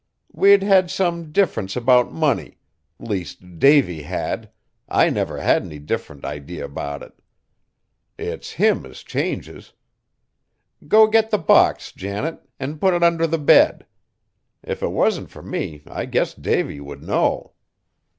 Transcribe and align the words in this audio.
We'd 0.33 0.63
had 0.63 0.89
some 0.89 1.31
difference 1.31 1.75
'bout 1.75 2.11
money; 2.11 2.57
least, 2.97 3.59
Davy 3.59 4.01
had, 4.01 4.49
I 4.89 5.11
never 5.11 5.37
have 5.37 5.63
any 5.63 5.77
different 5.77 6.25
idee 6.25 6.59
about 6.59 7.03
it. 7.03 7.19
It's 8.17 8.53
him 8.53 8.83
as 8.87 9.03
changes. 9.03 9.73
Go 10.87 11.05
get 11.05 11.29
the 11.29 11.37
box, 11.37 11.91
Janet, 11.91 12.39
an' 12.59 12.79
put 12.79 12.95
it 12.95 13.03
under 13.03 13.27
the 13.27 13.37
bed. 13.37 13.85
If 14.63 14.81
it 14.81 14.89
wasn't 14.89 15.29
fur 15.29 15.43
me, 15.43 15.83
I 15.85 16.05
guess 16.05 16.33
Davy 16.33 16.79
would 16.79 17.03
know!" 17.03 17.53